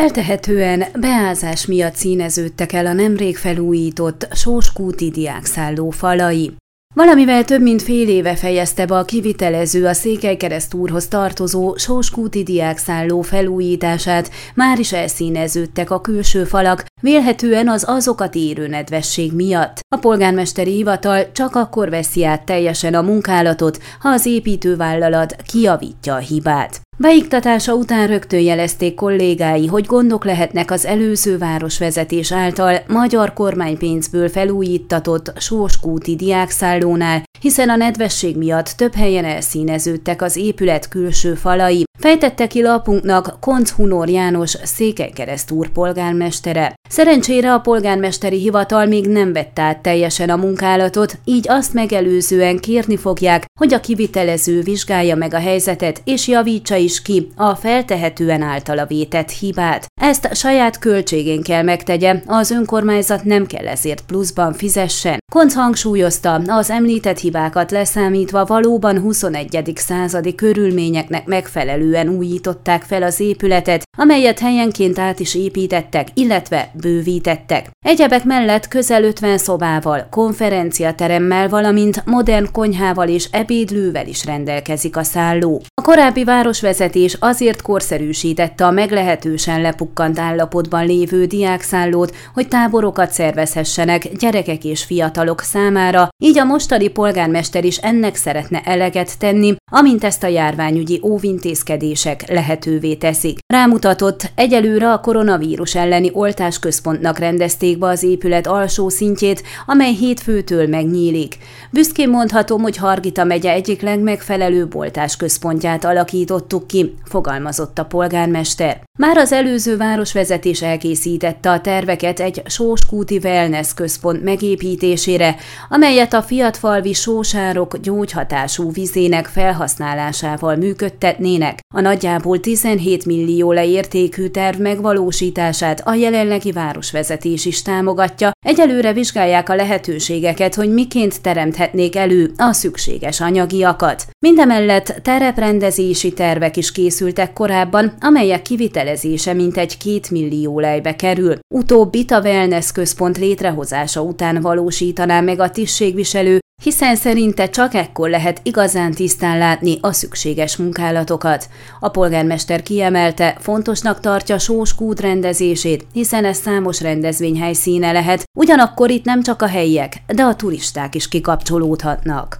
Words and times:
Feltehetően 0.00 0.84
beázás 1.00 1.66
miatt 1.66 1.94
színeződtek 1.94 2.72
el 2.72 2.86
a 2.86 2.92
nemrég 2.92 3.36
felújított 3.36 4.28
Sóskúti 4.32 5.10
diákszálló 5.10 5.90
falai. 5.90 6.52
Valamivel 6.94 7.44
több 7.44 7.62
mint 7.62 7.82
fél 7.82 8.08
éve 8.08 8.36
fejezte 8.36 8.86
be 8.86 8.96
a 8.96 9.04
kivitelező 9.04 9.86
a 9.86 9.92
Székelykereszt 9.92 10.74
úrhoz 10.74 11.08
tartozó 11.08 11.76
Sóskúti 11.76 12.42
diákszálló 12.42 13.20
felújítását, 13.20 14.30
már 14.54 14.78
is 14.78 14.92
elszíneződtek 14.92 15.90
a 15.90 16.00
külső 16.00 16.44
falak, 16.44 16.84
vélhetően 17.02 17.68
az 17.68 17.84
azokat 17.86 18.34
érő 18.34 18.66
nedvesség 18.66 19.32
miatt. 19.32 19.80
A 19.88 19.98
polgármesteri 19.98 20.72
hivatal 20.72 21.32
csak 21.32 21.54
akkor 21.54 21.90
veszi 21.90 22.24
át 22.24 22.44
teljesen 22.44 22.94
a 22.94 23.02
munkálatot, 23.02 23.78
ha 24.00 24.08
az 24.08 24.26
építővállalat 24.26 25.36
kiavítja 25.46 26.14
a 26.14 26.18
hibát. 26.18 26.80
Beiktatása 27.02 27.74
után 27.74 28.06
rögtön 28.06 28.40
jelezték 28.40 28.94
kollégái, 28.94 29.66
hogy 29.66 29.86
gondok 29.86 30.24
lehetnek 30.24 30.70
az 30.70 30.86
előző 30.86 31.38
városvezetés 31.38 32.32
által 32.32 32.78
magyar 32.88 33.32
kormánypénzből 33.32 34.28
felújítatott 34.28 35.32
Sóskúti 35.36 36.16
diákszállónál, 36.16 37.22
hiszen 37.40 37.68
a 37.68 37.76
nedvesség 37.76 38.36
miatt 38.36 38.68
több 38.68 38.94
helyen 38.94 39.24
elszíneződtek 39.24 40.22
az 40.22 40.36
épület 40.36 40.88
külső 40.88 41.34
falai, 41.34 41.84
fejtette 42.00 42.46
ki 42.46 42.62
lapunknak 42.62 43.36
Konc 43.40 43.70
Hunor 43.70 44.08
János 44.08 44.56
Székelykeresztúr 44.62 45.68
polgármestere. 45.68 46.74
Szerencsére 46.88 47.52
a 47.52 47.58
polgármesteri 47.58 48.38
hivatal 48.38 48.86
még 48.86 49.06
nem 49.06 49.32
vette 49.32 49.62
át 49.62 49.82
teljesen 49.82 50.30
a 50.30 50.36
munkálatot, 50.36 51.18
így 51.24 51.48
azt 51.48 51.72
megelőzően 51.72 52.58
kérni 52.58 52.96
fogják, 52.96 53.44
hogy 53.58 53.74
a 53.74 53.80
kivitelező 53.80 54.60
vizsgálja 54.60 55.16
meg 55.16 55.34
a 55.34 55.38
helyzetet 55.38 56.00
és 56.04 56.28
javítsa 56.28 56.76
is 56.76 57.02
ki 57.02 57.28
a 57.36 57.54
feltehetően 57.54 58.42
általa 58.42 58.86
vétett 58.86 59.30
hibát. 59.30 59.86
Ezt 60.00 60.34
saját 60.34 60.78
költségén 60.78 61.42
kell 61.42 61.62
megtegye, 61.62 62.22
az 62.26 62.50
önkormányzat 62.50 63.24
nem 63.24 63.46
kell 63.46 63.66
ezért 63.66 64.04
pluszban 64.06 64.52
fizessen. 64.52 65.19
Konc 65.30 65.54
hangsúlyozta, 65.54 66.34
az 66.46 66.70
említett 66.70 67.18
hibákat 67.18 67.70
leszámítva 67.70 68.44
valóban 68.44 69.00
21. 69.00 69.72
századi 69.74 70.34
körülményeknek 70.34 71.26
megfelelően 71.26 72.08
újították 72.08 72.82
fel 72.82 73.02
az 73.02 73.20
épületet, 73.20 73.82
amelyet 73.98 74.38
helyenként 74.38 74.98
át 74.98 75.20
is 75.20 75.34
építettek, 75.34 76.08
illetve 76.14 76.70
bővítettek. 76.80 77.70
Egyebek 77.86 78.24
mellett 78.24 78.68
közel 78.68 79.04
50 79.04 79.38
szobával, 79.38 80.06
konferenciateremmel, 80.10 81.48
valamint 81.48 82.06
modern 82.06 82.52
konyhával 82.52 83.08
és 83.08 83.28
ebédlővel 83.30 84.06
is 84.06 84.24
rendelkezik 84.24 84.96
a 84.96 85.02
szálló. 85.02 85.62
A 85.74 85.82
korábbi 85.82 86.24
városvezetés 86.24 87.16
azért 87.20 87.62
korszerűsítette 87.62 88.66
a 88.66 88.70
meglehetősen 88.70 89.60
lepukkant 89.60 90.18
állapotban 90.18 90.86
lévő 90.86 91.24
diákszállót, 91.24 92.14
hogy 92.34 92.48
táborokat 92.48 93.12
szervezhessenek 93.12 94.16
gyerekek 94.16 94.64
és 94.64 94.84
fiatalok 94.84 95.18
számára, 95.40 96.08
így 96.22 96.38
a 96.38 96.44
mostani 96.44 96.88
polgármester 96.88 97.64
is 97.64 97.76
ennek 97.76 98.14
szeretne 98.14 98.60
eleget 98.64 99.18
tenni, 99.18 99.54
amint 99.72 100.04
ezt 100.04 100.22
a 100.22 100.26
járványügyi 100.26 101.00
óvintézkedések 101.02 102.28
lehetővé 102.28 102.94
teszik. 102.94 103.38
Rámutatott, 103.46 104.30
egyelőre 104.34 104.92
a 104.92 105.00
koronavírus 105.00 105.74
elleni 105.74 106.10
oltásközpontnak 106.12 107.18
rendezték 107.18 107.78
be 107.78 107.86
az 107.86 108.02
épület 108.02 108.46
alsó 108.46 108.88
szintjét, 108.88 109.42
amely 109.66 109.92
hétfőtől 109.92 110.66
megnyílik. 110.66 111.36
Büszkén 111.70 112.08
mondhatom, 112.08 112.62
hogy 112.62 112.76
Hargita 112.76 113.24
megye 113.24 113.52
egyik 113.52 113.80
legmegfelelőbb 113.80 114.74
oltásközpontját 114.76 115.84
alakítottuk 115.84 116.66
ki, 116.66 116.94
fogalmazott 117.04 117.78
a 117.78 117.84
polgármester. 117.84 118.82
Már 119.00 119.16
az 119.16 119.32
előző 119.32 119.76
városvezetés 119.76 120.62
elkészítette 120.62 121.50
a 121.50 121.60
terveket 121.60 122.20
egy 122.20 122.42
sóskúti 122.46 123.20
wellness 123.22 123.74
központ 123.74 124.22
megépítésére, 124.22 125.36
amelyet 125.68 126.12
a 126.12 126.22
fiatfalvi 126.22 126.92
sósárok 126.92 127.76
gyógyhatású 127.76 128.72
vizének 128.72 129.26
felhasználásával 129.26 130.56
működtetnének. 130.56 131.58
A 131.74 131.80
nagyjából 131.80 132.40
17 132.40 133.06
millió 133.06 133.52
leértékű 133.52 134.26
terv 134.26 134.60
megvalósítását 134.60 135.80
a 135.84 135.94
jelenlegi 135.94 136.52
városvezetés 136.52 137.44
is 137.44 137.62
támogatja. 137.62 138.30
Egyelőre 138.46 138.92
vizsgálják 138.92 139.48
a 139.48 139.54
lehetőségeket, 139.54 140.54
hogy 140.54 140.72
miként 140.72 141.20
teremthetnék 141.20 141.96
elő 141.96 142.32
a 142.36 142.52
szükséges 142.52 143.20
anyagiakat. 143.20 144.06
Mindemellett 144.18 145.00
tereprendezési 145.02 146.12
tervek 146.12 146.56
is 146.56 146.72
készültek 146.72 147.32
korábban, 147.32 147.94
amelyek 148.00 148.42
kivitelezése 148.90 149.32
mintegy 149.32 149.76
két 149.76 150.10
millió 150.10 150.60
lejbe 150.60 150.96
kerül. 150.96 151.38
Utóbbit 151.54 152.10
a 152.10 152.20
Wellness 152.20 152.72
központ 152.72 153.18
létrehozása 153.18 154.00
után 154.02 154.40
valósítaná 154.40 155.20
meg 155.20 155.40
a 155.40 155.50
tisztségviselő, 155.50 156.38
hiszen 156.62 156.96
szerinte 156.96 157.48
csak 157.48 157.74
ekkor 157.74 158.08
lehet 158.10 158.40
igazán 158.42 158.92
tisztán 158.92 159.38
látni 159.38 159.78
a 159.80 159.92
szükséges 159.92 160.56
munkálatokat. 160.56 161.48
A 161.80 161.88
polgármester 161.88 162.62
kiemelte, 162.62 163.36
fontosnak 163.38 164.00
tartja 164.00 164.38
Sós 164.38 164.74
kút 164.74 165.00
rendezését, 165.00 165.86
hiszen 165.92 166.24
ez 166.24 166.36
számos 166.36 166.80
rendezvény 166.80 167.40
helyszíne 167.40 167.92
lehet, 167.92 168.22
ugyanakkor 168.38 168.90
itt 168.90 169.04
nem 169.04 169.22
csak 169.22 169.42
a 169.42 169.46
helyiek, 169.46 169.92
de 170.06 170.22
a 170.22 170.36
turisták 170.36 170.94
is 170.94 171.08
kikapcsolódhatnak. 171.08 172.39